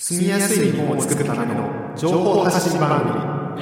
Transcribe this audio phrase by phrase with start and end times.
[0.00, 3.10] 住みやすい日本を作るための情報発信番組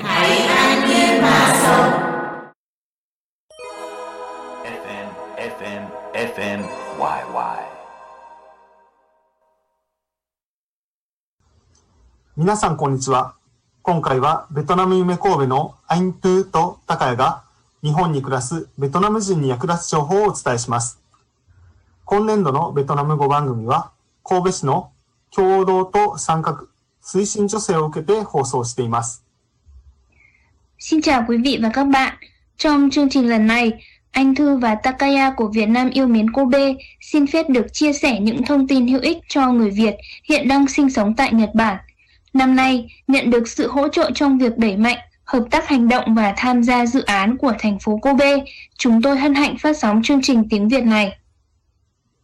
[0.02, 2.52] 海岸ユーマーソン
[4.62, 5.88] FM, FM,
[6.34, 6.68] FM,
[6.98, 7.58] YY.
[12.36, 13.36] 皆さんこんにちは。
[13.80, 17.44] 今回はベトナム夢神戸のアイントゥーとタカヤが
[17.82, 21.00] 日本に暮らすベトナム人に役立つ情報をお伝えします。
[22.04, 23.90] 今年度のベトナム語番組は
[24.22, 24.90] 神戸市の
[25.35, 26.67] 共同と参画
[27.01, 29.23] 推進助成を受けて放送しています。
[30.79, 32.17] Xin chào quý vị và các bạn.
[32.57, 33.71] Trong chương trình lần này,
[34.11, 38.19] anh Thư và Takaya của Việt Nam yêu mến Kobe xin phép được chia sẻ
[38.19, 41.77] những thông tin hữu ích cho người Việt hiện đang sinh sống tại Nhật Bản.
[42.33, 46.15] Năm nay, nhận được sự hỗ trợ trong việc đẩy mạnh, hợp tác hành động
[46.15, 48.37] và tham gia dự án của thành phố Kobe,
[48.77, 51.17] chúng tôi hân hạnh phát sóng chương trình tiếng Việt này.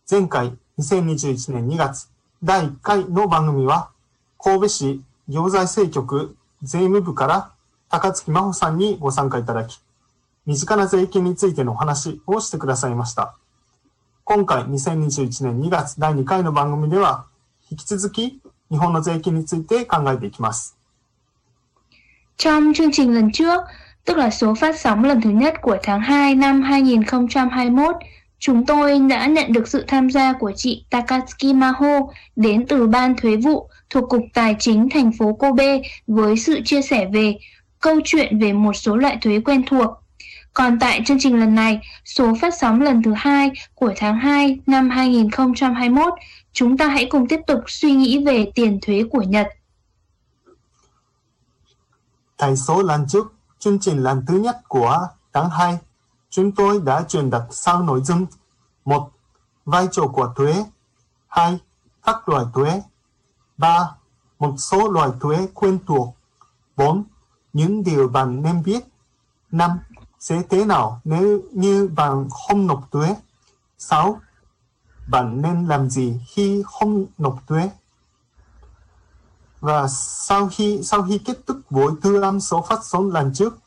[0.07, 2.10] 前回2021年2月
[2.44, 3.90] 第1回の番組は
[4.36, 7.52] 神戸市行財政局税務部から
[7.88, 9.78] 高槻真帆さんにご参加いただき
[10.44, 13.36] 身近な税金についてのお話をしてくださいました。
[14.24, 17.26] 今回2021年2月第2回の番組では
[17.70, 18.40] 引き続き
[18.72, 20.76] 日本の税金について考えていきます。
[22.38, 23.62] Trong chương trình lần trước,
[24.04, 27.96] tức là số phát sóng lần thứ nhất của tháng 2 năm 2021,
[28.42, 32.00] chúng tôi đã nhận được sự tham gia của chị Takatsuki Maho
[32.36, 36.82] đến từ Ban Thuế vụ thuộc Cục Tài chính thành phố Kobe với sự chia
[36.82, 37.38] sẻ về
[37.80, 39.90] câu chuyện về một số loại thuế quen thuộc.
[40.54, 44.58] Còn tại chương trình lần này, số phát sóng lần thứ hai của tháng 2
[44.66, 46.12] năm 2021,
[46.52, 49.46] chúng ta hãy cùng tiếp tục suy nghĩ về tiền thuế của Nhật.
[52.36, 54.98] Tại số lần trước, chương trình lần thứ nhất của
[55.32, 55.78] tháng 2,
[56.32, 58.26] chúng tôi đã truyền đặt sau nội dung.
[58.84, 59.10] Một
[59.64, 60.64] Vai trò của thuế.
[61.28, 61.58] Hai
[62.02, 62.82] Các loại thuế.
[63.56, 63.94] Ba
[64.38, 66.16] Một số loại thuế quen thuộc.
[66.76, 67.04] Bốn
[67.52, 68.84] Những điều bạn nên biết.
[69.50, 69.70] Năm
[70.20, 73.16] Sẽ thế nào nếu như bạn không nộp thuế?
[73.78, 74.20] Sáu
[75.08, 77.70] Bạn nên làm gì khi không nộp thuế?
[79.60, 83.58] Và sau khi sau khi kết thúc buổi thư âm số phát sóng lần trước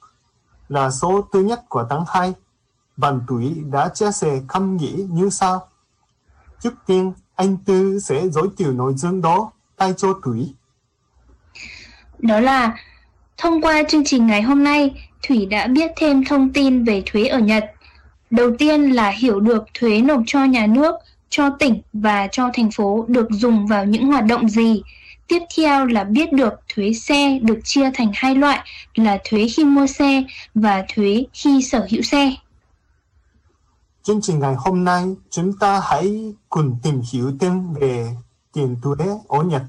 [0.69, 2.33] là số thứ nhất của tháng 2,
[2.97, 5.67] bạn tuổi đã chia sẻ cảm nghĩ như sau.
[6.59, 10.53] Trước tiên, anh Tư sẽ giới thiệu nội dung đó tay cho thủy.
[12.19, 12.77] Đó là
[13.37, 17.27] thông qua chương trình ngày hôm nay, Thủy đã biết thêm thông tin về thuế
[17.27, 17.65] ở Nhật.
[18.29, 20.95] Đầu tiên là hiểu được thuế nộp cho nhà nước,
[21.29, 24.81] cho tỉnh và cho thành phố được dùng vào những hoạt động gì.
[25.27, 28.59] Tiếp theo là biết được thuế xe được chia thành hai loại
[28.95, 30.23] là thuế khi mua xe
[30.55, 32.35] và thuế khi sở hữu xe.
[34.05, 38.15] Chương trình ngày hôm nay, chúng ta hãy cùng tìm hiểu thêm về
[38.53, 39.63] tiền thuế ở Nhật.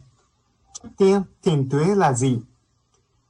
[0.75, 2.39] Trước tiên, tiền thuế là gì?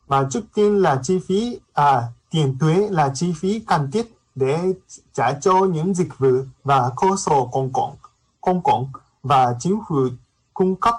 [0.06, 4.72] Và trước tiên là chi phí, à, tiền thuế là chi phí cần thiết để
[5.12, 6.30] trả cho những dịch vụ
[6.64, 7.96] và cơ sở công cộng,
[8.40, 8.88] công cộng
[9.22, 10.08] và chính phủ
[10.54, 10.94] cung cấp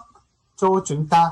[0.56, 1.32] cho chúng ta.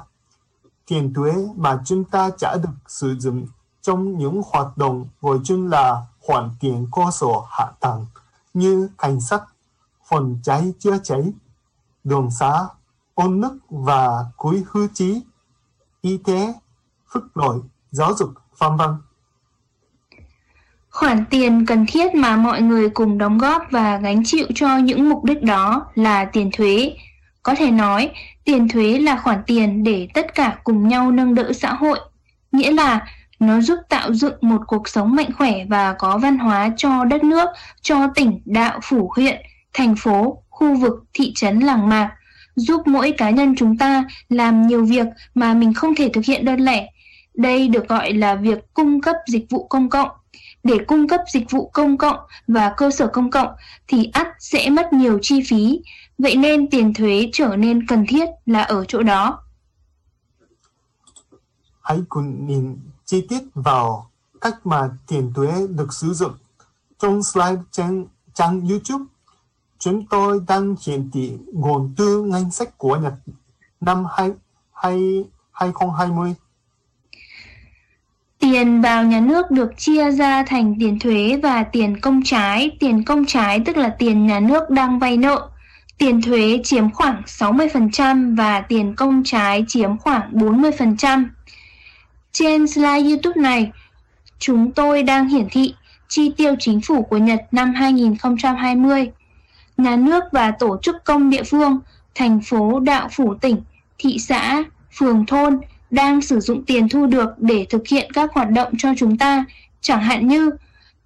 [0.88, 3.48] Tiền thuế mà chúng ta trả được sử dụng
[3.82, 8.06] trong những hoạt động gọi chung là khoản tiền cơ sở hạ tầng
[8.56, 9.42] như cảnh sắt,
[10.10, 11.24] phòng cháy chữa cháy,
[12.04, 12.52] đường xá,
[13.14, 15.22] ôn nước và cúi hư trí,
[16.02, 16.54] y tế,
[17.08, 17.60] phức đổi,
[17.92, 18.90] giáo dục, vân vân.
[20.90, 25.10] Khoản tiền cần thiết mà mọi người cùng đóng góp và gánh chịu cho những
[25.10, 26.98] mục đích đó là tiền thuế.
[27.44, 28.12] Có thể nói,
[28.44, 32.00] tiền thuế là khoản tiền để tất cả cùng nhau nâng đỡ xã hội,
[32.52, 33.08] nghĩa là
[33.40, 37.24] nó giúp tạo dựng một cuộc sống mạnh khỏe và có văn hóa cho đất
[37.24, 37.50] nước,
[37.82, 39.42] cho tỉnh, đạo, phủ, huyện,
[39.74, 42.12] thành phố, khu vực, thị trấn, làng mạc,
[42.56, 46.46] giúp mỗi cá nhân chúng ta làm nhiều việc mà mình không thể thực hiện
[46.46, 46.90] đơn lẻ.
[47.34, 50.10] Đây được gọi là việc cung cấp dịch vụ công cộng.
[50.64, 52.18] Để cung cấp dịch vụ công cộng
[52.48, 53.50] và cơ sở công cộng
[53.88, 55.82] thì ắt sẽ mất nhiều chi phí,
[56.18, 59.40] vậy nên tiền thuế trở nên cần thiết là ở chỗ đó.
[61.82, 64.10] Hãy cùng nhìn chi tiết vào
[64.42, 66.34] cách mà tiền thuế được sử dụng.
[67.00, 69.06] Trong slide trên trang YouTube,
[69.80, 73.14] chúng tôi đang hiển thị nguồn tư ngân sách của Nhật
[73.82, 74.32] năm 2,
[74.74, 76.34] 2, 2020.
[78.40, 82.78] Tiền vào nhà nước được chia ra thành tiền thuế và tiền công trái.
[82.80, 85.50] Tiền công trái tức là tiền nhà nước đang vay nợ.
[85.98, 91.26] Tiền thuế chiếm khoảng 60% và tiền công trái chiếm khoảng 40%.
[92.38, 93.72] Trên slide YouTube này,
[94.40, 95.74] chúng tôi đang hiển thị
[96.08, 99.10] chi tiêu chính phủ của Nhật năm 2020.
[99.78, 101.80] Nhà nước và tổ chức công địa phương,
[102.16, 103.62] thành phố, đạo phủ tỉnh,
[103.98, 104.64] thị xã
[104.98, 105.60] phường thôn
[105.92, 109.46] đang sử dụng tiền thu được để thực hiện các hoạt động cho chúng ta,
[109.82, 110.52] chẳng hạn như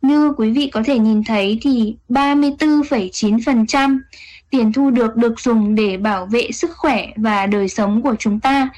[0.01, 3.99] như quý vị có thể nhìn thấy thì 34,9%
[4.49, 8.39] tiền thu được được dùng để bảo vệ sức khỏe và đời sống của chúng
[8.39, 8.69] ta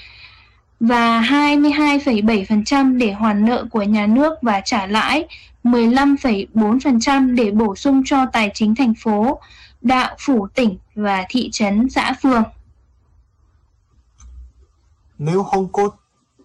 [0.81, 5.27] và 22,7% để hoàn nợ của nhà nước và trả lãi,
[5.63, 9.39] 15,4% để bổ sung cho tài chính thành phố,
[9.81, 12.43] đạo phủ tỉnh và thị trấn xã phường.
[15.17, 15.89] Nếu không có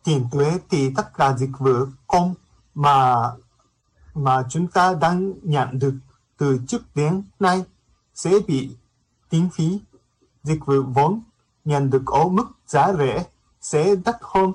[0.04, 1.74] tiền thuế thì tất cả dịch vụ
[2.06, 2.34] công
[2.74, 3.14] mà
[4.14, 5.94] mà chúng ta đang nhận được
[6.38, 7.62] từ trước đến nay
[8.14, 8.70] sẽ bị
[9.28, 9.80] tính phí.
[10.42, 11.20] Dịch vụ vốn
[11.64, 13.24] nhận được ở mức giá rẻ
[13.66, 14.52] sẽ đắt hơn.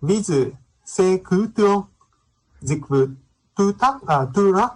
[0.00, 0.44] Ví dụ,
[0.84, 1.82] xe cứu thương,
[2.60, 3.06] dịch vụ
[3.56, 4.72] tư tắc à, tư rắc,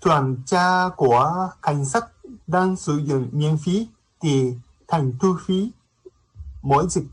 [0.00, 2.04] tuần tra của cảnh sát
[2.46, 3.88] đang sử dụng miễn phí
[4.20, 4.54] thì
[4.88, 5.70] thành thu phí.
[6.62, 7.06] Mỗi dịch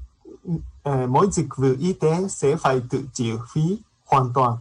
[0.83, 4.57] à, mỗi dịch vụ y tế sẽ phải tự chịu phí hoàn toàn.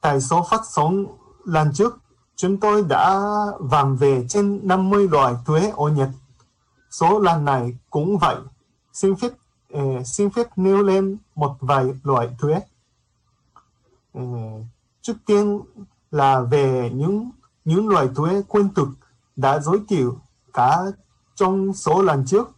[0.00, 1.06] Tại số phát sóng
[1.44, 1.98] lần trước,
[2.36, 3.20] chúng tôi đã
[3.58, 6.08] vàng về trên 50 loại thuế ô Nhật.
[7.00, 8.36] Số lần này cũng vậy.
[8.92, 9.28] Xin phép,
[9.74, 12.60] uh, xin phép nêu lên một vài loại thuế.
[14.18, 14.64] Uh,
[15.02, 15.60] trước tiên
[16.10, 17.30] là về những
[17.64, 18.88] những loại thuế quen thuộc
[19.36, 20.18] đã giới thiệu
[20.52, 20.78] cả
[21.34, 22.50] trong số lần trước.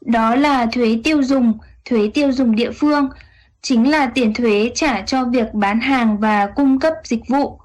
[0.00, 3.08] Đó là thuế tiêu dùng, thuế tiêu dùng địa phương,
[3.62, 7.61] chính là tiền thuế trả cho việc bán hàng và cung cấp dịch vụ.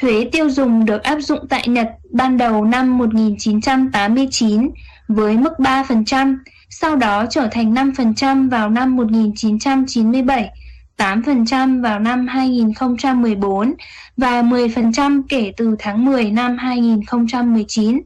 [0.00, 4.70] Thuế tiêu dùng được áp dụng tại Nhật ban đầu năm 1989
[5.08, 6.36] với mức 3%,
[6.70, 10.50] sau đó trở thành 5% vào năm 1997,
[10.96, 13.74] 8% vào năm 2014
[14.16, 18.00] và 10% kể từ tháng 10 năm 2019.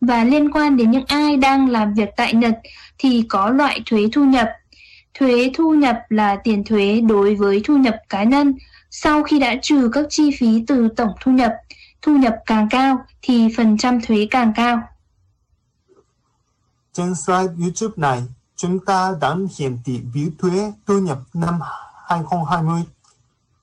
[0.00, 2.54] Và liên quan đến những ai đang làm việc tại Nhật
[2.98, 4.48] thì có loại thuế thu nhập.
[5.14, 8.54] Thuế thu nhập là tiền thuế đối với thu nhập cá nhân
[8.94, 11.52] sau khi đã trừ các chi phí từ tổng thu nhập.
[12.02, 14.82] Thu nhập càng cao thì phần trăm thuế càng cao.
[16.92, 18.22] Trên slide YouTube này,
[18.56, 21.58] chúng ta đang hiển thị biểu thuế thu nhập năm
[22.06, 22.82] 2020.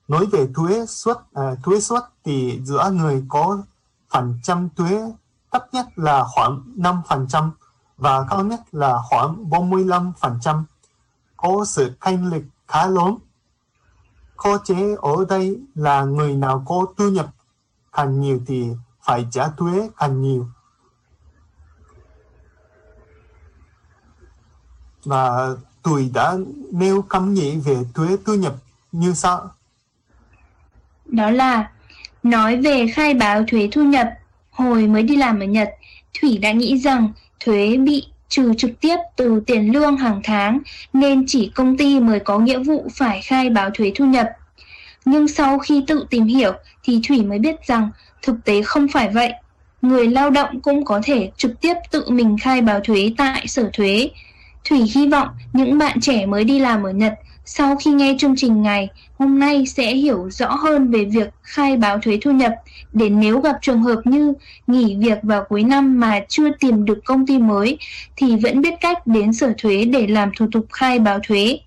[0.08, 3.64] Nói về thuế suất, à, thuế suất thì giữa người có
[4.10, 5.02] phần trăm thuế
[5.52, 7.50] thấp nhất là khoảng 5%
[7.98, 10.64] và cao nhất là khoảng 45%.
[11.38, 13.16] Có sự tranh lệch khá lớn.
[14.44, 17.28] Cơ chế ở đây là người nào có thu nhập
[17.92, 18.66] càng nhiều thì
[19.02, 20.48] phải trả thuế càng nhiều.
[25.06, 25.50] Và
[25.84, 26.36] tôi đã
[26.72, 28.56] nêu cấm nghĩ về thuế thu nhập
[28.92, 29.52] như sau.
[31.06, 31.72] Đó là
[32.24, 34.10] nói về khai báo thuế thu nhập.
[34.52, 35.70] Hồi mới đi làm ở Nhật,
[36.22, 40.60] Thủy đã nghĩ rằng thuế bị trừ trực tiếp từ tiền lương hàng tháng,
[40.94, 44.28] nên chỉ công ty mới có nghĩa vụ phải khai báo thuế thu nhập.
[45.06, 46.54] Nhưng sau khi tự tìm hiểu,
[46.84, 47.90] thì Thủy mới biết rằng
[48.22, 49.34] thực tế không phải vậy.
[49.82, 53.70] Người lao động cũng có thể trực tiếp tự mình khai báo thuế tại sở
[53.74, 54.10] thuế.
[54.70, 57.14] Thủy hy vọng những bạn trẻ mới đi làm ở Nhật
[57.52, 61.78] sau khi nghe chương trình ngày hôm nay sẽ hiểu rõ hơn về việc khai
[61.78, 62.54] báo thuế thu nhập
[62.94, 64.34] để nếu gặp trường hợp như
[64.68, 67.78] nghỉ việc vào cuối năm mà chưa tìm được công ty mới
[68.16, 71.60] thì vẫn biết cách đến sở thuế để làm thủ tục khai báo thuế.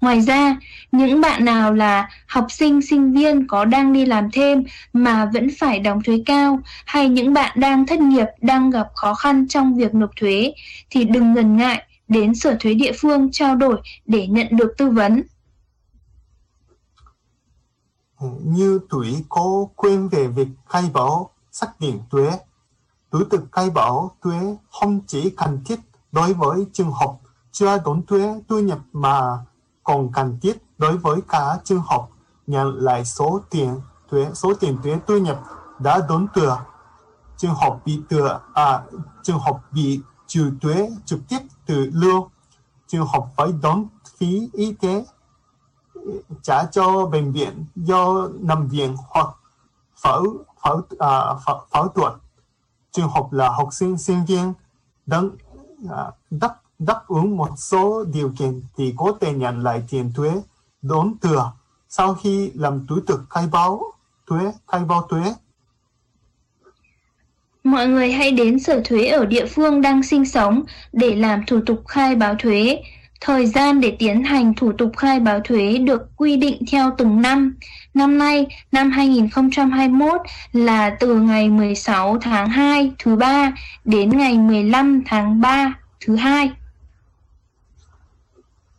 [0.00, 0.56] Ngoài ra,
[0.92, 5.48] những bạn nào là học sinh, sinh viên có đang đi làm thêm mà vẫn
[5.58, 9.76] phải đóng thuế cao hay những bạn đang thất nghiệp, đang gặp khó khăn trong
[9.76, 10.52] việc nộp thuế
[10.90, 14.90] thì đừng ngần ngại đến sở thuế địa phương trao đổi để nhận được tư
[14.90, 15.22] vấn.
[18.20, 22.38] Ừ, như tuổi có quên về việc khai báo xác định thuế,
[23.10, 25.80] thủ tục khai báo thuế không chỉ cần thiết
[26.12, 27.12] đối với trường hợp
[27.52, 29.38] chưa đóng thuế thu nhập mà
[29.84, 32.06] còn cần thiết đối với cả trường hợp
[32.46, 33.80] nhận lại số tiền
[34.10, 35.42] thuế số tiền thuế thu nhập
[35.78, 36.64] đã đóng thừa
[37.36, 38.82] trường hợp bị thừa à
[39.22, 42.28] trường hợp bị trừ thuế trực tiếp từ lương
[42.86, 45.04] trường hợp phải đóng phí y tế
[46.42, 49.28] trả cho bệnh viện do nằm viện hoặc
[50.02, 50.24] phẫu
[50.62, 52.12] phẫu à, phẫu, phẫu thuật
[52.92, 54.52] trường hợp là học sinh sinh viên
[55.06, 55.30] đang
[55.90, 60.32] à, đáp đáp ứng một số điều kiện thì có thể nhận lại tiền thuế
[60.82, 61.52] đón thừa
[61.88, 63.82] sau khi làm thủ tục khai báo
[64.26, 65.34] thuế khai báo thuế
[67.66, 71.60] Mọi người hãy đến sở thuế ở địa phương đang sinh sống để làm thủ
[71.66, 72.82] tục khai báo thuế.
[73.20, 77.22] Thời gian để tiến hành thủ tục khai báo thuế được quy định theo từng
[77.22, 77.56] năm.
[77.94, 80.20] Năm nay, năm 2021
[80.52, 83.52] là từ ngày 16 tháng 2 thứ ba
[83.84, 86.50] đến ngày 15 tháng 3 thứ hai.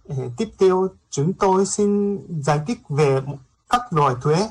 [0.04, 3.22] Ừ, tiếp theo, chúng tôi xin giải thích về
[3.70, 4.50] các loại thuế.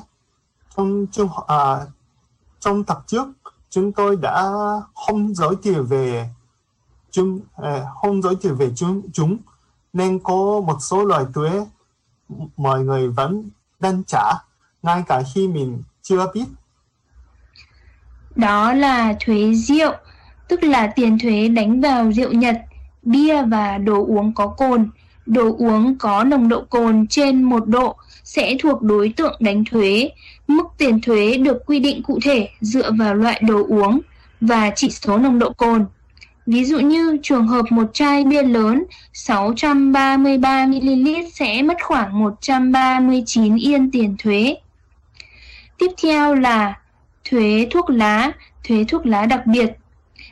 [0.77, 1.77] Trong trong, à,
[2.59, 3.27] trong tập trước,
[3.69, 4.51] chúng tôi đã
[4.95, 6.29] không giới thiệu về
[7.11, 9.37] chúng à, không giới thiệu về chúng chúng
[9.97, 11.49] nên có một số loại thuế
[12.57, 13.49] mọi người vẫn
[13.79, 14.23] đang trả
[14.83, 16.45] ngay cả khi mình chưa biết.
[18.35, 19.91] Đó là thuế rượu,
[20.47, 22.61] tức là tiền thuế đánh vào rượu Nhật,
[23.01, 24.89] bia và đồ uống có cồn.
[25.25, 30.09] Đồ uống có nồng độ cồn trên một độ sẽ thuộc đối tượng đánh thuế.
[30.47, 33.99] Mức tiền thuế được quy định cụ thể dựa vào loại đồ uống
[34.41, 35.85] và chỉ số nồng độ cồn.
[36.47, 43.91] Ví dụ như trường hợp một chai bia lớn 633ml sẽ mất khoảng 139 yên
[43.91, 44.55] tiền thuế.
[45.77, 46.79] Tiếp theo là
[47.29, 48.31] thuế thuốc lá,
[48.67, 49.71] thuế thuốc lá đặc biệt.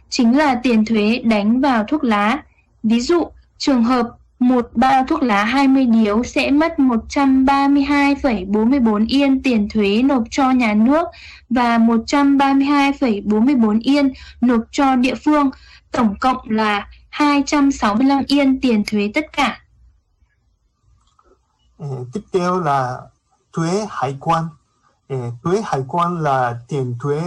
[0.10, 2.44] Chính là tiền thuế đánh vào thuốc lá.
[2.84, 4.08] Ví dụ, trường hợp
[4.40, 10.74] một bao thuốc lá 20 điếu sẽ mất 132,44 yên tiền thuế nộp cho nhà
[10.74, 11.08] nước
[11.50, 15.50] và 132,44 yên nộp cho địa phương,
[15.96, 19.62] tổng cộng là 265 yên tiền thuế tất cả.
[21.78, 23.02] Ừ, tiếp theo là
[23.54, 24.48] thuế hải quan.
[25.08, 27.22] Ừ, thuế hải quan là tiền thuế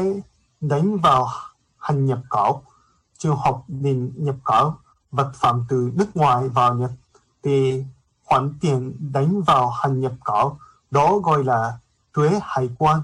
[0.60, 1.28] đánh vào
[1.78, 2.62] hành nhập khẩu.
[3.18, 4.74] Trường hợp mình nhập khẩu
[5.10, 6.90] vật phẩm từ nước ngoài vào Nhật
[7.42, 7.84] thì
[8.24, 10.58] khoản tiền đánh vào hành nhập khẩu
[10.90, 11.78] đó gọi là
[12.14, 13.00] thuế hải quan.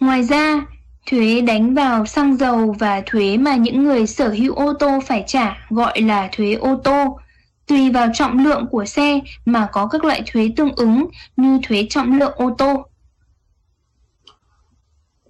[0.00, 0.66] Ngoài ra,
[1.06, 5.24] thuế đánh vào xăng dầu và thuế mà những người sở hữu ô tô phải
[5.26, 7.20] trả gọi là thuế ô tô.
[7.66, 11.06] Tùy vào trọng lượng của xe mà có các loại thuế tương ứng
[11.36, 12.86] như thuế trọng lượng ô tô.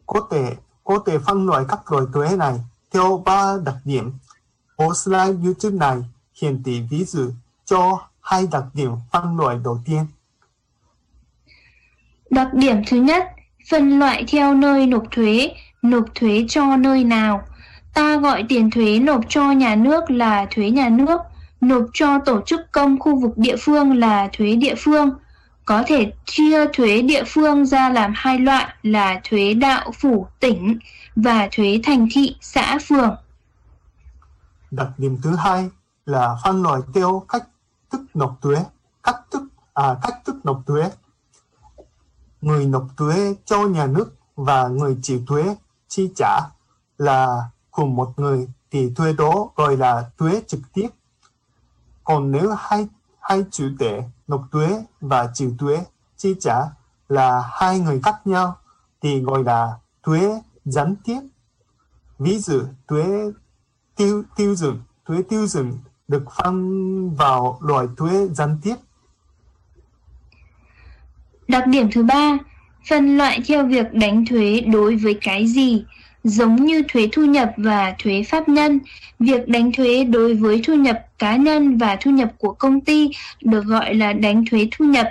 [0.06, 2.54] Có thể có thể phân loại các loại thuế này
[2.92, 4.12] theo ba đặc điểm.
[4.76, 5.96] Ở slide YouTube này
[6.40, 7.30] hiển thị ví dụ
[7.64, 10.06] cho hai đặc điểm phân loại đầu tiên.
[12.30, 13.28] Đặc điểm thứ nhất,
[13.70, 15.54] phân loại theo nơi nộp thuế,
[15.84, 17.42] nộp thuế cho nơi nào.
[17.94, 21.20] Ta gọi tiền thuế nộp cho nhà nước là thuế nhà nước,
[21.60, 25.10] nộp cho tổ chức công khu vực địa phương là thuế địa phương.
[25.64, 30.78] Có thể chia thuế địa phương ra làm hai loại là thuế đạo phủ tỉnh
[31.16, 33.16] và thuế thành thị xã phường.
[34.70, 35.70] Đặc điểm thứ hai
[36.06, 37.44] là phân loại theo cách
[37.90, 38.56] thức nộp thuế,
[39.02, 39.42] cách thức
[39.74, 40.90] à cách thức nộp thuế.
[42.40, 45.54] Người nộp thuế cho nhà nước và người chịu thuế
[45.88, 46.40] chi trả
[46.98, 50.88] là cùng một người thì thuế đó gọi là thuế trực tiếp.
[52.04, 52.88] Còn nếu hai
[53.20, 55.84] hai chủ thể nộp thuế và chịu thuế
[56.16, 56.56] chi trả
[57.08, 58.56] là hai người khác nhau
[59.00, 61.20] thì gọi là thuế gián tiếp.
[62.18, 63.32] Ví dụ thuế
[63.96, 68.76] tiêu tiêu dùng, thuế tiêu dùng được phân vào loại thuế gián tiếp.
[71.48, 72.38] Đặc điểm thứ ba,
[72.88, 75.84] phân loại theo việc đánh thuế đối với cái gì,
[76.24, 78.80] giống như thuế thu nhập và thuế pháp nhân.
[79.18, 83.10] Việc đánh thuế đối với thu nhập cá nhân và thu nhập của công ty
[83.42, 85.08] được gọi là đánh thuế thu nhập.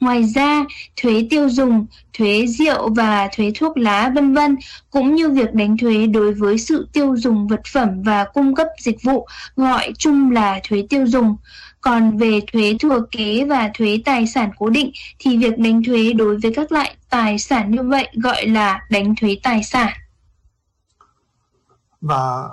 [0.00, 0.64] Ngoài ra,
[1.02, 4.56] thuế tiêu dùng, thuế rượu và thuế thuốc lá vân vân
[4.90, 8.66] cũng như việc đánh thuế đối với sự tiêu dùng vật phẩm và cung cấp
[8.78, 9.26] dịch vụ
[9.56, 11.36] gọi chung là thuế tiêu dùng.
[11.82, 16.12] Còn về thuế thừa kế và thuế tài sản cố định thì việc đánh thuế
[16.12, 19.92] đối với các loại tài sản như vậy gọi là đánh thuế tài sản.
[22.00, 22.48] Và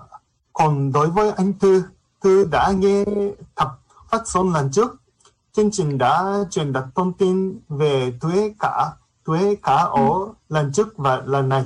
[0.53, 1.83] còn đối với anh Tư,
[2.21, 3.03] Tư đã nghe
[3.55, 4.95] tập phát sóng lần trước.
[5.53, 8.85] Chương trình đã truyền đặt thông tin về thuế cả,
[9.25, 10.33] thuế cả ở ừ.
[10.49, 11.63] lần trước và lần này.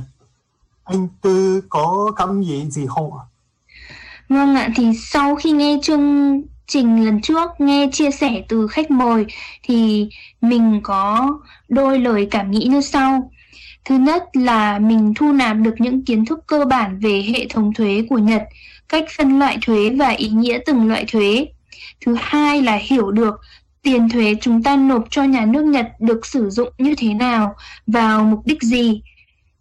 [0.83, 3.23] Anh Tư có cảm nghĩ gì không ạ?
[4.29, 6.41] Vâng ạ, thì sau khi nghe chương
[6.73, 9.25] trình lần trước nghe chia sẻ từ khách mời
[9.63, 10.09] thì
[10.41, 11.29] mình có
[11.69, 13.31] đôi lời cảm nghĩ như sau.
[13.85, 17.73] Thứ nhất là mình thu nạp được những kiến thức cơ bản về hệ thống
[17.73, 18.43] thuế của Nhật,
[18.89, 21.45] cách phân loại thuế và ý nghĩa từng loại thuế.
[22.05, 23.35] Thứ hai là hiểu được
[23.81, 27.55] tiền thuế chúng ta nộp cho nhà nước Nhật được sử dụng như thế nào,
[27.87, 29.01] vào mục đích gì.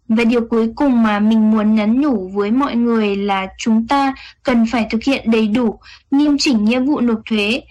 [0.07, 4.15] Và điều cuối cùng mà mình muốn nhắn nhủ với mọi người là chúng ta
[4.43, 5.79] cần phải thực hiện đầy đủ,
[6.11, 7.61] nghiêm chỉnh nghĩa vụ nộp thuế,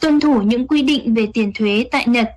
[0.00, 2.30] tuân thủ những quy định về tiền thuế tại Nhật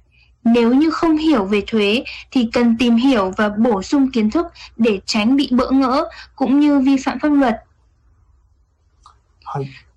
[0.43, 4.45] nếu như không hiểu về thuế thì cần tìm hiểu và bổ sung kiến thức
[4.77, 6.05] để tránh bị bỡ ngỡ
[6.35, 7.55] cũng như vi phạm pháp luật.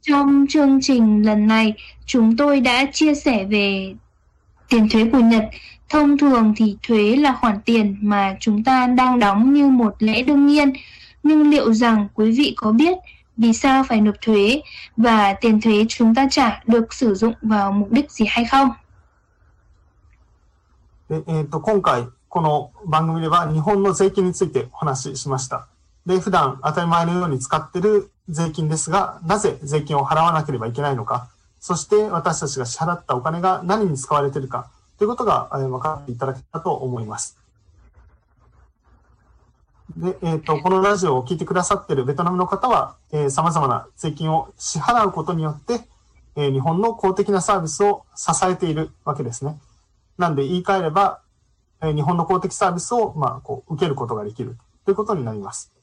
[0.02, 1.74] Trong chương trình lần này,
[2.06, 3.94] chúng tôi đã chia sẻ về
[4.68, 5.44] tiền thuế của Nhật.
[5.89, 10.23] Thông thường thì thuế là khoản tiền mà chúng ta đang đóng như một lẽ
[10.23, 10.73] đương nhiên.
[11.23, 12.97] Nhưng liệu rằng quý vị có biết
[13.37, 14.61] vì sao phải nộp thuế
[14.97, 18.69] và tiền thuế chúng ta trả được sử dụng vào mục đích gì hay không?
[21.09, 25.67] でえー、と今回、この番組では日本の税金についてお話ししました。
[26.05, 31.27] で、普段当たり前のように使っている税金ですが、なぜ税金を払わなければいけないのか、
[31.59, 37.38] そして私たちが支払ったお金が何に使われているか ということが、分かっていただけたと思います。
[39.96, 45.80] で、えっ、と、このラジオを聞いてくださっているベトナムの方は、えー、様々な税金を支払うことによって、
[46.36, 49.58] えー日本の公的なサービスを支えているわけですね。
[50.18, 51.20] なんで言い換えれば、
[51.80, 55.75] えー日本の公的サービスを、まあ、こう、受けることができるということになります。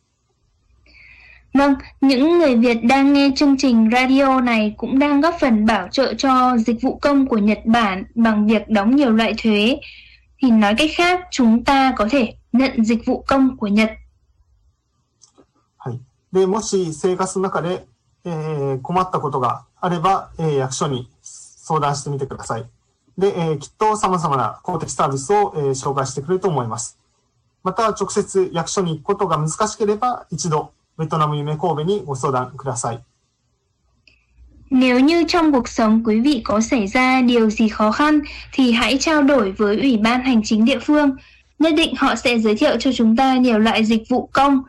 [1.55, 5.89] Vâng, những người Việt đang nghe chương trình radio này cũng đang góp phần bảo
[5.89, 9.81] trợ cho dịch vụ công của Nhật Bản bằng việc đóng nhiều loại thuế.
[10.43, 13.91] Thì nói cách khác, chúng ta có thể nhận dịch vụ công của Nhật.
[15.79, 16.01] はい。
[16.33, 17.87] で、もし生活の中で、
[18.25, 22.65] えー困ったことがあれば、えー役所に相談してみてください。
[23.17, 26.99] で、えーきっと様々な公的サービスを、えー紹介してくれると思います。
[27.65, 32.99] また、直接役所に行くことが難しければ、一度、 ベトナム夢神戸にご相談ください。
[34.71, 38.21] Nếu như trong cuộc sống quý vị có xảy ra điều gì khó khăn
[38.53, 41.17] thì hãy trao đổi với Ủy ban Hành chính địa phương.
[41.59, 44.63] Nhất định họ sẽ giới thiệu cho chúng ta nhiều loại dịch vụ công.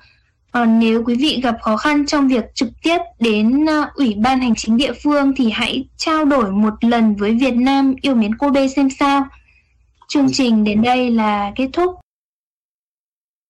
[0.51, 4.39] Còn nếu quý vị gặp khó khăn trong việc trực tiếp đến uh, Ủy ban
[4.39, 8.38] Hành chính địa phương thì hãy trao đổi một lần với Việt Nam yêu mến
[8.38, 9.25] Kobe xem sao.
[10.08, 12.00] Chương trình đến đây là kết thúc.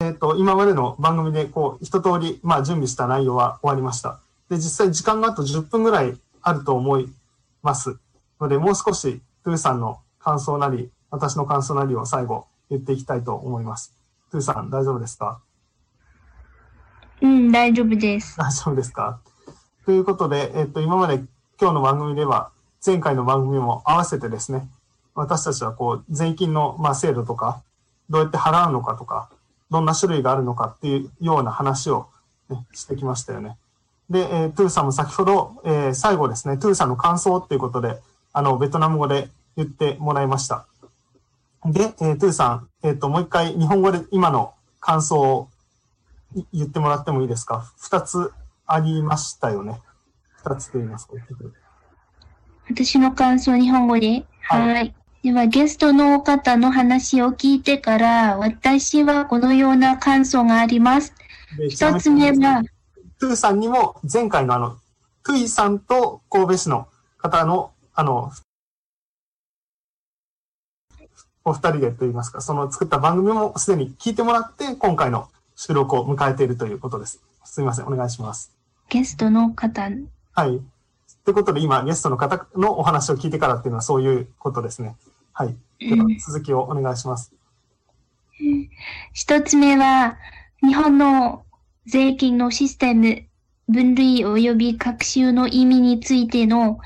[0.04, 4.20] えっ、と、今までの番組で、こう、一通り、まあ、準備した内容は終わりました。
[4.50, 7.08] で、実際時間があと10分ぐらいあると思い
[7.62, 7.96] ます。
[8.38, 13.94] ので、もう少し、トゥーさんの感想なり、私の感想なりを最後言っていきたいと思います。
[14.30, 15.40] トゥーさん、大丈夫ですか
[17.22, 18.36] ？Ừ, 大丈夫です。
[18.36, 19.20] 大丈夫ですか？
[19.86, 21.22] ということで、えっ、と、今まで
[21.58, 22.50] 今日の番組では、
[22.84, 24.68] 前回の番組も合わせてですね、
[25.14, 27.62] 私たちはこう、税金の、まあ、制度とか、
[28.10, 29.30] どうやって払うのかとか、
[29.74, 32.06] どんな種類があるのかっていうような話を、
[32.48, 33.56] ね、してきましたよね。
[34.08, 38.00] で、えートゥーさんも先ほど、えー最後ですね、トゥーさんの感想っていうことで、
[38.32, 40.66] あの、ベトナム語で言ってもらいました。
[41.64, 45.48] で、えートゥーさん、えっ、と、もう一回日本語で今の感想を
[46.36, 47.72] い言ってもらってもいいですか？
[47.78, 48.32] 二つ
[48.66, 49.80] ありましたよね。
[50.44, 51.14] 二つと言いますか？
[52.68, 54.24] 私の感想日本語で。
[54.42, 54.94] はいはい。
[55.24, 61.14] では、ゲストの方の話を聞いてから、私はこのような感想があります。
[61.56, 62.62] で一つ目は、
[63.18, 64.76] トゥーさんにも前回のあの、
[65.24, 68.32] トゥイさんと神戸市の方の、あの、
[71.42, 77.22] お二人でと言いますか、その作った番組もすでに聞いてもらって、今回の収録を迎えているということです。
[77.46, 78.52] すみません、お願いします。
[78.90, 79.88] ゲストの方、
[80.34, 80.60] はい。
[81.24, 84.96] ということで、今、ゲストの方のお話を聞いてからっていうのはそういうことですね。
[85.34, 85.56] はい。
[85.80, 87.32] ではうん続きをお願いします。
[89.12, 90.16] 一つ目は、
[90.62, 91.44] 日本の
[91.86, 93.24] 税金のシステム、
[93.68, 96.78] 分類及び学習の意味についての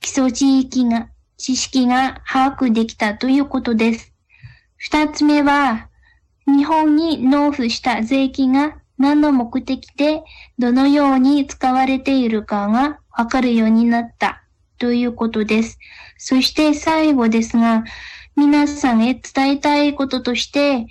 [0.00, 4.12] 基礎知識が、知識が把握できたということです。
[4.76, 5.88] 二つ目は、
[6.46, 10.22] 日本に納付した税金が何の目的で
[10.58, 14.43] どのように使われているかがわかるようになった
[14.84, 15.78] ということです。
[16.18, 17.84] そして最後ですが、
[18.36, 20.86] 皆さんへ伝えたいこととして、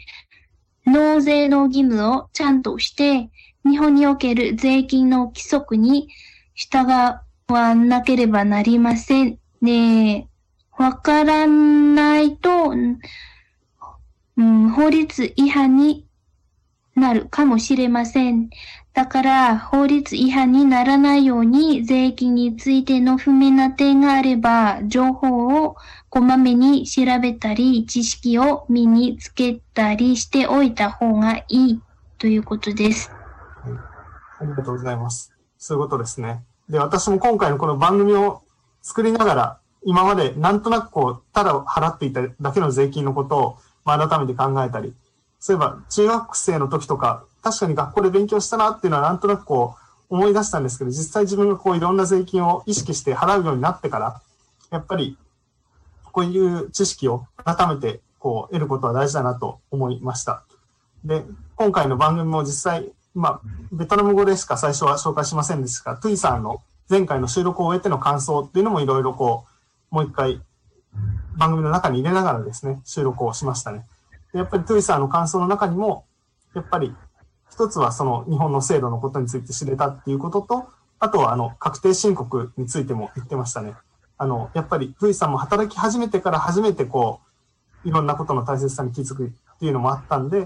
[0.87, 3.29] 納税の義務をちゃんとして、
[3.63, 6.07] 日本における税金の規則に
[6.55, 6.91] 従
[7.47, 9.37] わなければなりません。
[9.61, 10.27] ね
[10.75, 12.73] わからないと、
[14.37, 16.07] うん、法律違反に
[16.95, 18.49] なるかもしれません。
[18.93, 25.77] だから、法律違反にならないように、税金についての不明な点があれば、情報を
[26.09, 31.81] こまめに調べたり、知識を身につけたりしておいた方がいい
[32.19, 33.09] ということです。
[33.09, 33.93] はい
[34.39, 35.33] ありがとうございます。
[35.57, 36.43] そういうことですね。
[36.69, 38.43] で、私も今回のこの番組を
[38.81, 44.93] 作りながら、今までなんとなくこう、ただ払っていただけの税金のことを、まあ、改めて考えたり、
[45.39, 54.21] そういえば中学生の時とか、確かに学校で勉強したなっていうのはなんとなくこう、思い出したんですけど、実際自分がこういろんな税金を意識して払うようになってから、
[54.71, 55.17] やっぱり、
[56.11, 60.43] こういう知識を改めてこう得ることは大事だなと思いました。
[61.03, 61.25] で、
[61.55, 69.45] 今回の番組も実際、まあ、ベトナム語でしか最初は紹介しませんでしたが、トゥイさんの前回の収録を終えての感想っていうのもいろいろこ
[69.91, 70.41] う、もう一回
[71.35, 73.85] 番組の中に入れながらですね、収録をしましたね。
[74.31, 76.05] でやっぱりトゥイさんの感想の中にも、
[76.53, 76.95] やっぱり
[77.53, 80.65] 一つはその日本の制度のことについて知れたっていうことと、
[80.99, 83.75] あとは、あの、確定申告についても言ってましたね。
[84.17, 87.19] あの、やっぱり、トゥイさんも働き始めてから初めてこ
[87.85, 90.45] う、いろんなことの大切さに気づくっていうのもあったんで、例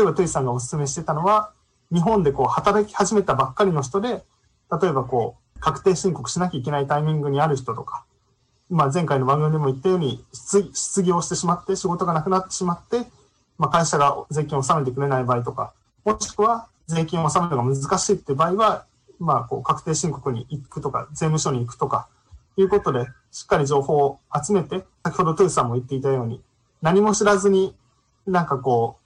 [0.00, 1.52] えばトゥイさんがお勧めしてたのは、
[1.92, 4.24] 日本でこう、働き始めたばっかりの人で、
[4.72, 8.04] 例えばこう、確定申告しなきゃいけないタイミングにある人とか、
[8.70, 13.06] まあ前回の番組でも言ったように、失失業してしまって仕事がなくなってしまって、
[13.58, 15.72] まあ会社が税金を納めてくれない場合とか、
[16.12, 18.86] もしくは税金を納めるのが難しいって場合は、
[19.18, 22.08] まあこう確定申告に行くとか、税務署に行くとか、
[22.56, 26.42] いうことで、しっかり情報を集めて、先ほどトゥーさんも言っていたように、
[26.82, 27.74] 何も知らずに
[28.26, 28.98] なんかこ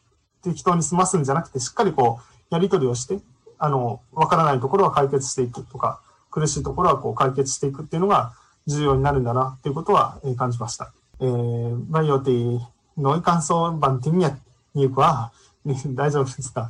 [0.42, 3.18] う、適当に済ますんじゃなくて、しっかりこう、やり取りをして、
[3.58, 8.32] あの、わからないところは解決していくとか、苦しいところはこう解決していくっていうのが
[8.66, 10.92] 重要になるんだなっていうことは感じました。
[11.20, 12.58] えー、バイオティ
[12.96, 14.36] ノイ感想版ティニア
[14.74, 15.32] に行くは、
[15.95, 16.69] 大丈夫ですか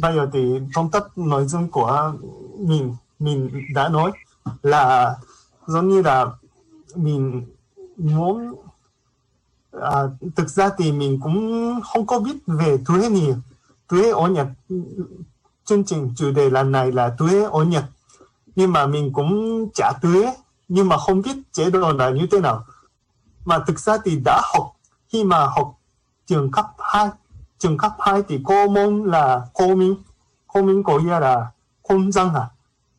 [0.00, 2.14] バイオティトンタノイズンコは、
[2.58, 4.12] ミン、ミン、ダノイ、
[4.62, 5.18] ラ、
[5.66, 6.32] giống như là
[6.96, 7.46] mình
[7.96, 8.54] muốn
[9.72, 10.02] à,
[10.36, 13.36] thực ra thì mình cũng không có biết về thuế nhiều
[13.88, 14.46] thuế ở Nhật
[15.64, 17.84] chương trình chủ đề lần này là thuế ở Nhật
[18.56, 20.34] nhưng mà mình cũng trả thuế
[20.68, 22.64] nhưng mà không biết chế độ là như thế nào
[23.44, 24.76] mà thực ra thì đã học
[25.08, 25.78] khi mà học
[26.26, 27.10] trường cấp 2
[27.57, 29.95] trường cấp 2 thì có môn là cô minh
[30.47, 31.51] cô minh có nghĩa là
[31.87, 32.49] công dân à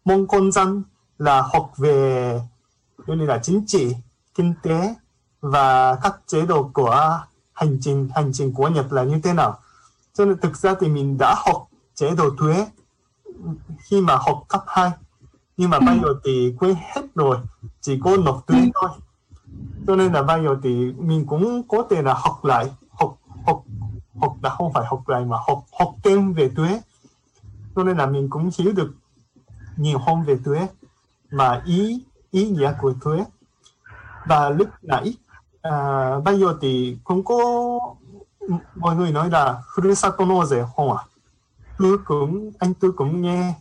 [0.05, 0.83] môn công dân
[1.19, 2.41] là học về
[3.07, 3.95] như là chính trị,
[4.35, 4.95] kinh tế
[5.41, 7.21] và các chế độ của
[7.53, 9.59] hành trình hành trình của Nhật là như thế nào.
[10.15, 12.67] Cho nên thực ra thì mình đã học chế độ thuế
[13.79, 14.91] khi mà học cấp 2
[15.57, 17.37] nhưng mà bây giờ thì quên hết rồi
[17.81, 18.91] chỉ có nộp thuế thôi.
[19.87, 23.65] Cho nên là bây giờ thì mình cũng có thể là học lại học học
[24.21, 26.81] học là không phải học lại mà học học thêm về thuế
[27.77, 28.95] cho nên là mình cũng hiểu được
[29.77, 30.69] nhiều hơn về thuế
[31.31, 33.25] mà ý ý nghĩa của thuế
[34.27, 35.15] và lúc nãy
[35.63, 35.73] à,
[36.25, 37.39] bây giờ thì cũng có
[38.75, 41.05] mọi người nói là Furusato Noze không à
[41.79, 43.55] tôi cũng anh tôi cũng nghe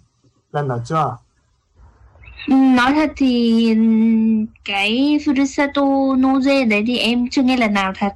[0.52, 1.18] lần nào chưa
[2.48, 3.76] nói thật thì
[4.66, 5.84] cái Furusato
[6.22, 8.14] Noze đấy thì em chưa nghe lần nào thật.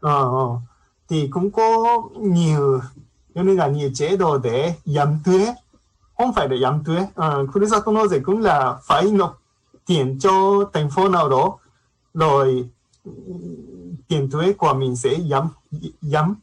[0.00, 0.60] Ờ, ờ
[1.09, 2.81] thì cũng có nhiều
[3.35, 5.53] giống như là nhiều chế độ để giảm thuế
[6.17, 9.41] không phải để giảm thuế ờ, Furusato Noze cũng là phải nộp
[9.85, 11.57] tiền cho thành phố nào đó
[12.13, 12.69] rồi
[14.07, 15.47] tiền thuế của mình sẽ giảm
[16.01, 16.35] giảm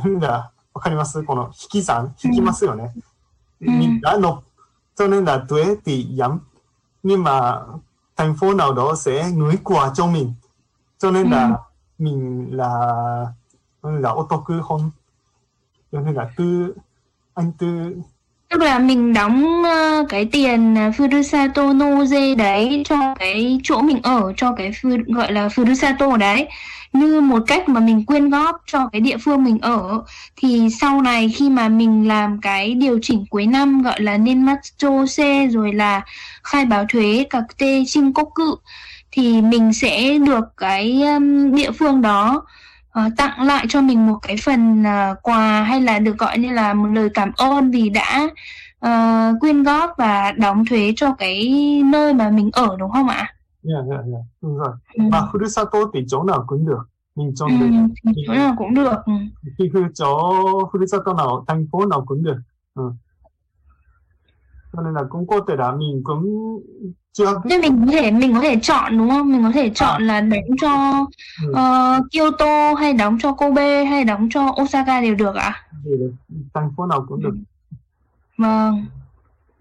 [0.00, 2.94] là わかりますこの引き算引きますよね。
[3.60, 4.44] mình đã nộp
[4.94, 6.38] cho nên là thuế thì giảm
[7.02, 7.60] nhưng mà
[8.16, 10.32] thành phố nào đó sẽ gửi quà cho mình
[10.98, 11.58] cho nên là
[11.98, 13.26] mình là
[13.83, 14.91] là ô tô cứ không?
[15.91, 16.73] Cho nên là tư,
[17.33, 17.95] anh tư
[18.53, 23.99] tức là mình đóng ờ, cái tiền ờ, Furusato Noze đấy cho cái chỗ mình
[24.03, 24.71] ở, cho cái
[25.07, 26.47] gọi là Furusato đấy.
[26.93, 30.03] Như một cách mà mình quyên góp cho cái địa phương mình ở.
[30.35, 35.05] Thì sau này khi mà mình làm cái điều chỉnh cuối năm, gọi là Nenmatsu
[35.05, 35.17] C
[35.51, 36.01] rồi là
[36.43, 38.55] khai báo thuế các tê trinh cốc cự,
[39.11, 41.03] thì mình sẽ được cái
[41.53, 42.45] địa phương đó
[42.99, 46.53] uh, tặng lại cho mình một cái phần uh, quà hay là được gọi như
[46.53, 48.29] là một lời cảm ơn vì đã
[48.85, 51.51] uh, quyên góp và đóng thuế cho cái
[51.85, 53.35] nơi mà mình ở đúng không ạ?
[53.63, 54.25] Yeah, yeah, yeah.
[54.41, 54.71] Đúng rồi.
[54.93, 55.03] Ừ.
[55.11, 56.89] Và Furusato thì chỗ nào cũng được.
[57.15, 58.11] Mình chọn ừ, được.
[58.27, 58.95] Chỗ nào cũng được.
[59.05, 59.13] Ừ.
[59.57, 60.31] Khi chỗ
[60.71, 62.37] Furusato nào, thành phố nào cũng được.
[62.75, 62.91] Ừ.
[64.73, 66.25] Cho nên là cũng có thể là mình cũng
[67.13, 67.41] chưa.
[67.45, 69.31] Nên mình có thể mình có thể chọn đúng không?
[69.31, 70.05] Mình có thể chọn à.
[70.05, 71.05] là đóng cho
[71.45, 71.51] ừ.
[71.51, 75.41] uh, Kyoto hay đóng cho Kobe hay đóng cho Osaka đều được ạ?
[75.43, 75.77] À?
[75.85, 76.11] Được.
[76.53, 77.35] Thành phố nào cũng được.
[78.37, 78.85] Vâng.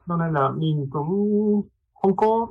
[0.06, 1.62] Cho nên là mình cũng
[2.02, 2.46] không có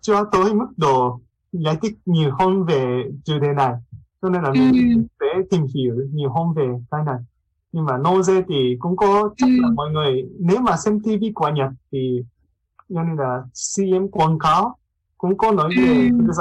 [0.00, 1.20] chưa tới mức độ
[1.52, 3.72] giải thích nhiều hơn về chủ đề này.
[4.22, 5.02] Cho nên là mình ừ.
[5.20, 7.18] sẽ tìm hiểu nhiều hơn về cái này.
[7.72, 9.62] Nhưng mà Noze thì cũng có chắc ừ.
[9.62, 12.24] là mọi người nếu mà xem TV của Nhật thì
[12.88, 14.76] như là CM quảng cáo
[15.18, 16.34] cũng có nói về ừ.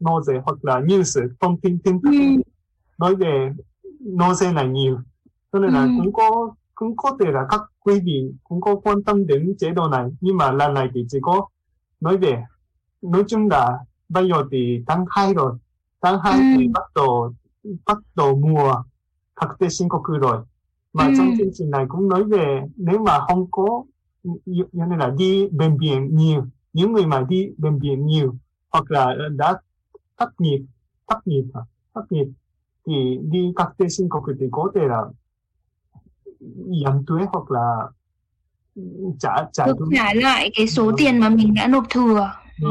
[0.00, 2.42] Noze hoặc là news thông tin tin tức ừ.
[2.98, 3.50] nói về
[4.00, 4.98] Noze này nhiều.
[5.52, 5.88] Cho nên là ừ.
[5.98, 9.70] cũng có cũng có thể là các quý vị cũng có quan tâm đến chế
[9.70, 11.46] độ này nhưng mà lần này thì chỉ có
[12.00, 12.42] nói về
[13.02, 15.52] nói chung là bây giờ thì tháng 2 rồi
[16.02, 16.38] tháng 2 ừ.
[16.56, 17.32] thì bắt đầu
[17.86, 18.82] bắt đầu mùa
[19.40, 20.44] thực tế sinh cốc rồi
[20.92, 21.12] mà ừ.
[21.18, 23.84] trong chương trình này cũng nói về nếu mà không có
[24.46, 26.46] như nên là đi bệnh viện nhiều.
[26.72, 28.34] Những người mà đi bệnh viện nhiều
[28.72, 29.60] hoặc là đã
[30.16, 30.60] thất nghiệp
[31.08, 31.44] thất nghiệp
[31.94, 32.26] thất nghiệp
[32.86, 35.02] thì đi các tế sinh cốc thì có thể là
[36.84, 37.88] giảm thuế hoặc là
[39.18, 42.30] trả trả được trả lại cái số tiền mà mình đã nộp thừa
[42.62, 42.70] Ừ.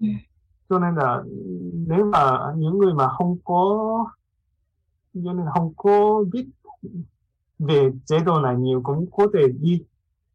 [0.00, 0.06] Ừ.
[0.68, 1.22] cho nên là
[1.88, 3.88] nếu mà những người mà không có
[5.24, 6.46] cho nên không có biết
[7.58, 9.82] về chế độ này nhiều cũng có thể đi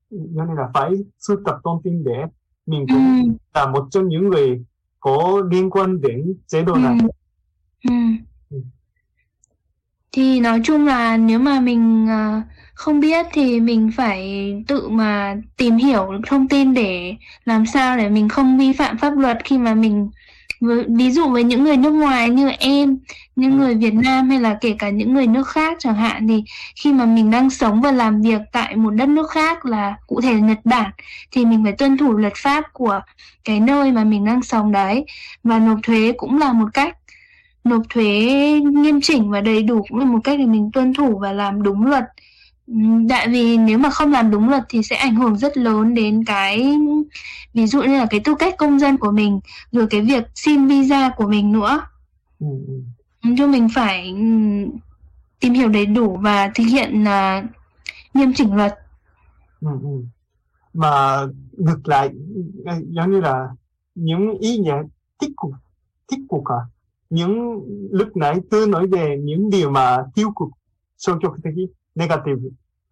[0.09, 2.25] cho nên là phải sưu tập thông tin để
[2.65, 2.93] mình ừ.
[2.93, 4.65] cũng là một trong những người
[4.99, 7.07] có liên quan đến chế độ này Ừ.
[7.83, 7.91] Ừ.
[8.49, 8.57] Ừ.
[10.11, 12.43] Thì nói chung là nếu mà mình à,
[12.73, 18.09] không biết thì mình phải tự mà tìm hiểu thông tin để làm sao để
[18.09, 20.09] mình không vi phạm pháp luật khi mà mình
[20.87, 22.97] ví dụ với những người nước ngoài như em,
[23.35, 26.43] những người Việt Nam hay là kể cả những người nước khác chẳng hạn thì
[26.75, 30.21] khi mà mình đang sống và làm việc tại một đất nước khác là cụ
[30.21, 30.91] thể là Nhật Bản
[31.31, 33.01] thì mình phải tuân thủ luật pháp của
[33.43, 35.05] cái nơi mà mình đang sống đấy.
[35.43, 36.97] Và nộp thuế cũng là một cách.
[37.63, 38.05] Nộp thuế
[38.73, 41.63] nghiêm chỉnh và đầy đủ cũng là một cách để mình tuân thủ và làm
[41.63, 42.03] đúng luật
[43.09, 46.23] tại vì nếu mà không làm đúng luật thì sẽ ảnh hưởng rất lớn đến
[46.25, 46.77] cái
[47.53, 49.39] ví dụ như là cái tư cách công dân của mình
[49.71, 51.81] rồi cái việc xin visa của mình nữa
[52.39, 52.47] ừ.
[53.23, 53.29] ừ.
[53.37, 54.23] cho mình phải ừ,
[55.39, 57.45] tìm hiểu đầy đủ và thực hiện uh,
[58.13, 58.75] nghiêm chỉnh luật
[59.61, 59.69] ừ.
[59.83, 60.03] ừ.
[60.73, 61.25] mà
[61.57, 62.09] ngược lại
[62.65, 63.47] ờ, giống như là
[63.95, 64.81] những ý nghĩa
[65.19, 65.51] tích cực
[66.07, 66.61] tích cực à
[67.09, 70.49] những lúc nãy tôi nói về những điều mà tiêu cực
[70.97, 71.53] sau cho cái
[71.99, 72.41] negative.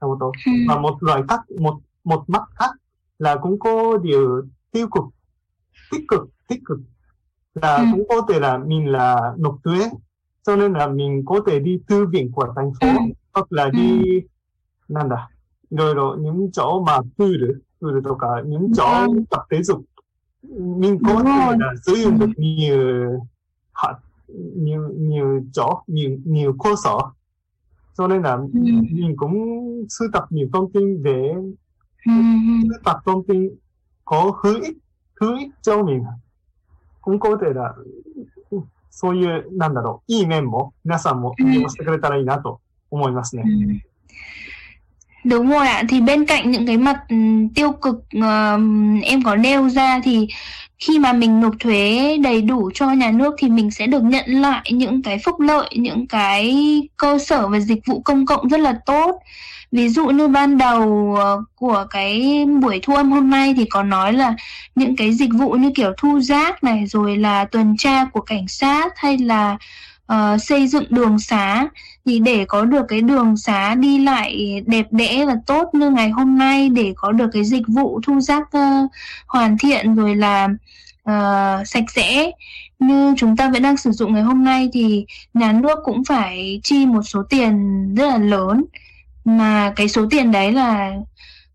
[0.01, 0.31] Trong một đó
[0.67, 2.71] và một loại khác một một mặt khác
[3.19, 4.41] là cũng có điều
[4.71, 5.03] tiêu cực
[5.91, 6.79] tích cực tích cực.
[7.53, 7.83] Là ừ.
[7.91, 9.89] cũng có thể là mình là nộp thuế
[10.43, 13.13] cho nên là mình có thể đi thư viện của thành phố ừ.
[13.33, 14.01] hoặc là đi
[14.87, 14.95] ừ.
[15.09, 15.27] đó
[15.69, 19.81] rồi rồi những chỗ mà thư được thư được cả những chỗ tập thể dục.
[20.57, 23.19] Mình có thể là sử dụng được nhiều
[23.73, 23.95] hạt
[24.55, 26.97] nhiều nhiều chỗ nhiều nhiều cơ sở.
[27.97, 28.59] Cho nên là Ừ.
[28.91, 29.33] mình cũng
[29.89, 31.29] sưu tập nhiều thông tin để
[32.05, 33.49] ừm, sưu tập thông tin
[34.05, 34.77] có hữu ích
[35.21, 36.03] hữu ích cho mình
[37.01, 37.73] cũng có thể だ
[38.89, 43.43] そういう、なんだろう、いい面も皆さんも利用してくれたらいいなと思いますね。
[43.45, 43.79] ừm.
[45.29, 47.15] Đúng rồi ạ, thì bên cạnh những cái mặt ừ,
[47.55, 50.27] tiêu cực ờm, em có nêu ra thì
[50.79, 54.25] khi mà mình nộp thuế đầy đủ cho nhà nước thì mình sẽ được nhận
[54.27, 56.55] lại những cái phúc lợi, những cái
[56.97, 59.15] cơ sở và dịch vụ công cộng rất là tốt.
[59.71, 63.83] Ví dụ như ban đầu ờ, của cái buổi thu âm hôm nay thì có
[63.83, 64.35] nói là
[64.75, 68.47] những cái dịch vụ như kiểu thu rác này rồi là tuần tra của cảnh
[68.47, 69.57] sát hay là
[70.13, 71.67] uh, xây dựng đường xá
[72.05, 76.09] thì để có được cái đường xá đi lại đẹp đẽ và tốt như ngày
[76.09, 78.91] hôm nay để có được cái dịch vụ thu rác uh,
[79.27, 80.47] hoàn thiện rồi là
[81.09, 82.31] uh, sạch sẽ
[82.79, 86.59] như chúng ta vẫn đang sử dụng ngày hôm nay thì nhà nước cũng phải
[86.63, 88.65] chi một số tiền rất là lớn.
[89.25, 90.91] Mà cái số tiền đấy là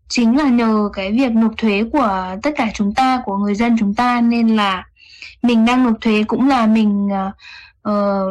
[0.09, 3.75] chính là nhờ cái việc nộp thuế của tất cả chúng ta của người dân
[3.79, 4.21] chúng ta.
[4.21, 4.85] Nên là
[5.41, 7.33] mình đang nộp thuế cũng là mình uh,
[7.83, 8.27] ờ,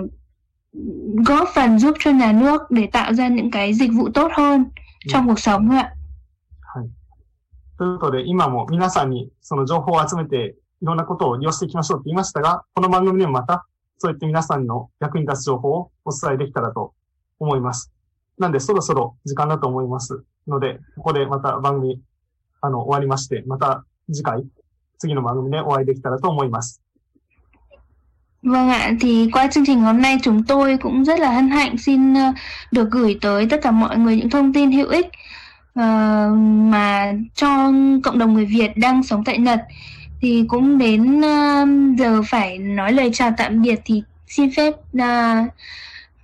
[1.27, 4.65] góp phần giúp cho nhà nước để tạo ra những cái dịch vụ tốt hơn
[5.09, 5.93] trong cuộc sống ạ.
[7.79, 13.67] ということで、今も皆さんにその情報を集めて、いろんなことを利用していきましょうって言いましたが、この番組でもまた、
[13.99, 16.95] そういって皆さんの役に立つ情報をお伝えできたらと
[17.41, 17.93] 思います。
[18.39, 22.01] なんで、そろそろ時間だと思いますので、ここでまた番組、
[22.61, 24.45] あの、終わりまして、また次回、
[24.99, 26.83] 次の番組でお会いできたらと思います。
[28.44, 32.14] Vâng ạ, thì qua chương trình hôm nay chúng tôi cũng rất là hân hạnh xin
[32.14, 32.34] ờ,
[32.72, 35.08] được gửi tới tất cả mọi người những thông tin hữu ích
[35.76, 36.30] ờ,
[36.72, 37.72] mà cho
[38.04, 39.60] cộng đồng người Việt đang sống tại Nhật.
[40.22, 41.66] Thì cũng đến ờ,
[41.98, 45.36] giờ phải nói lời chào tạm biệt thì xin phép ờ,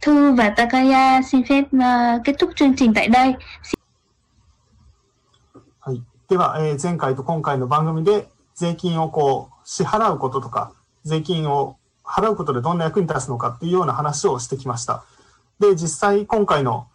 [0.02, 3.36] Thư và Takaya xin phép ờ, kết thúc chương trình tại đây.
[5.80, 6.02] はい。
[6.30, 10.72] では、えー前回と今回の番組で税金をこう支払うこととか、
[11.04, 11.76] 税金を
[12.09, 15.05] 払うことでどんな役に立つのかっていうような話をしてきました。
[15.61, 16.89] で、実際今回の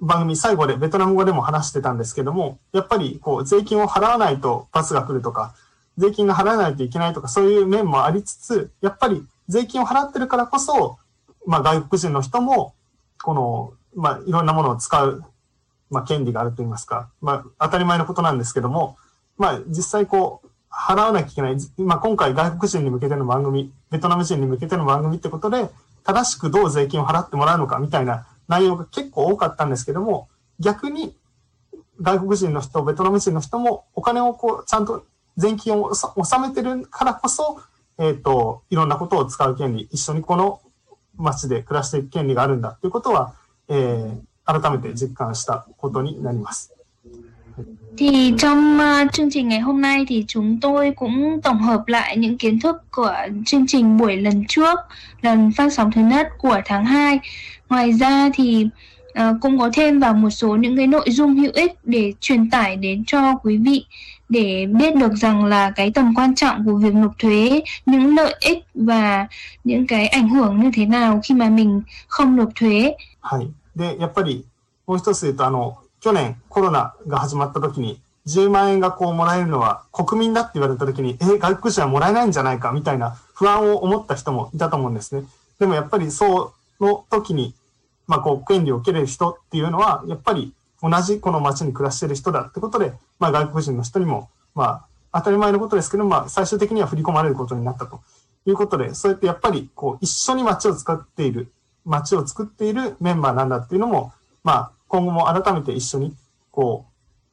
[0.00, 5.54] 番組最後でベトナム語でも話してたんですけども、やっぱりこう税金を払わないと罰が来るとか、
[5.98, 10.98] 税金が払わないといけないとか、そういう面もありつつ、やっぱり税金を払ってるからこそ、
[11.46, 12.74] まあ外国人の人も、
[13.22, 15.24] この、まあいろんなものを使う
[15.90, 18.96] まあ、権利があると言いますか、まあ、当たり前のことなんですけども、
[19.36, 21.56] まあ、実際こう、払わなきゃいけない。
[21.78, 25.68] まあ、今回外国人に向けての番組、ベトナム人に向けての番組ってことで、
[26.04, 30.28] 正しくどう税金を払ってもらうのかみたいな内容が結構多かったんですけども、
[30.58, 31.16] 逆に
[32.00, 35.04] 外国人の人、ベトナム人の人もお金をこう、ちゃんと
[35.36, 37.60] 税金を納めてるからこそ、
[37.98, 40.60] えっ、と、いろんなことを使う権利、一緒にこの
[41.16, 43.34] 街で暮らしていく権利があるんだということは、
[43.68, 46.74] えー改めて実感したことになります。
[47.59, 52.17] はい Thì trong uh, chương trình ngày hôm nay thì chúng tôi cũng tổng hợp lại
[52.17, 54.79] những kiến thức của chương trình buổi lần trước,
[55.21, 57.19] lần phát sóng thứ nhất của tháng 2.
[57.69, 58.67] Ngoài ra thì
[59.19, 62.49] uh, cũng có thêm vào một số những cái nội dung hữu ích để truyền
[62.49, 63.85] tải đến cho quý vị
[64.29, 68.35] để biết được rằng là cái tầm quan trọng của việc nộp thuế, những lợi
[68.39, 69.27] ích và
[69.63, 72.93] những cái ảnh hưởng như thế nào khi mà mình không nộp thuế.
[73.21, 73.49] はい。
[73.75, 74.45] で、やっぱり、
[74.85, 85.24] もう一つ言うと、あの、 去年コロナが始まった時に、10万円がこうもらえるのは国民だって言われた時に、え、外国人はもらえないんじゃないかみたいな不安を思った人もいたと思うんですね。
[85.58, 87.54] でもやっぱりその時に、
[88.06, 98.00] まあこう、権利を受けれる人っていうのは、やっぱり同じこの街に暮らしている人だってことで、まあ外国人の人にも、まあ当たり前のことですけど、まあ最終的には振り込まれることになったと
[98.46, 101.52] いうことで、そうやってやっぱりこう一緒に街を使っている、
[101.84, 106.16] 街を作っているメンバーなんだっていうのも、まあ今後も改めて一緒に
[106.50, 106.84] こ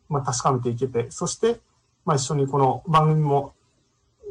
[0.10, 1.60] う、まあ確かめていけて、そして、
[2.06, 3.54] まあ一緒にこの番組も、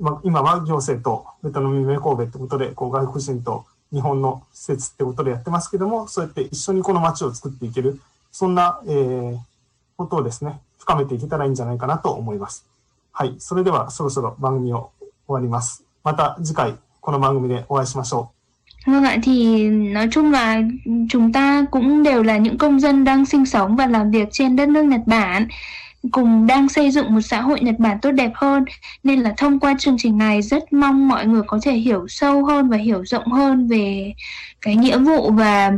[0.00, 9.38] まあ今は行政とベトナム夢神戸ってことで、こう外国人と日本の施設ってことでやってますけども、そうやって一緒にこの街を作っていける、そんな、えー、
[9.96, 12.64] ことをですね、深めていけたらいいんじゃないかなと思います。
[13.10, 13.34] はい。
[13.40, 14.92] それではそろそろ番組を
[15.26, 15.82] 終わります。
[16.04, 18.35] また次回この番組でお会いしましょう
[18.86, 20.62] Vâng ạ, thì nói chung là
[21.08, 24.56] chúng ta cũng đều là những công dân đang sinh sống và làm việc trên
[24.56, 25.48] đất nước Nhật Bản
[26.12, 28.64] cùng đang xây dựng một xã hội Nhật Bản tốt đẹp hơn.
[29.04, 32.44] Nên là thông qua chương trình này rất mong mọi người có thể hiểu sâu
[32.44, 34.12] hơn và hiểu rộng hơn về
[34.60, 35.72] cái nghĩa vụ và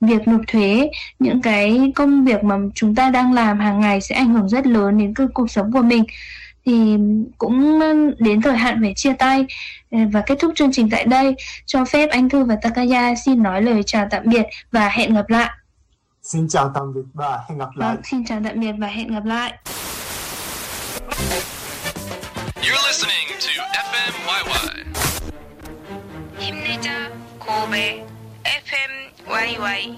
[0.00, 0.90] việc nộp thuế.
[1.18, 4.66] Những cái công việc mà chúng ta đang làm hàng ngày sẽ ảnh hưởng rất
[4.66, 6.04] lớn đến cái cuộc sống của mình
[6.65, 6.97] thì
[7.37, 7.81] cũng
[8.19, 9.45] đến thời hạn phải chia tay
[9.91, 13.61] và kết thúc chương trình tại đây cho phép anh Thư và Takaya xin nói
[13.61, 15.65] lời chào tạm biệt và hẹn gặp lạiう。
[16.25, 17.95] Xin chào tạm biệt và hẹn gặp lại.
[17.95, 19.53] Vâng, xin chào tạm biệt và hẹn gặp lại
[22.61, 23.51] You're listening to
[23.91, 24.85] FMYY.
[26.39, 28.05] 힘내자 고베
[28.43, 29.95] FMYY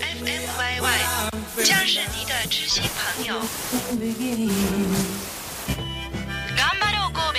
[0.00, 3.35] FMYY 将是你的知心朋友。
[6.55, 7.33] 頑張ろう神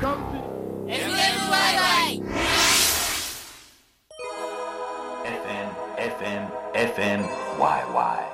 [0.00, 0.08] 戸
[5.24, 6.42] FM, FM,
[6.74, 7.20] FM,
[7.58, 8.33] YY.